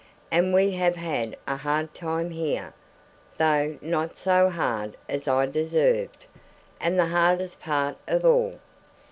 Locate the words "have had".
0.71-1.37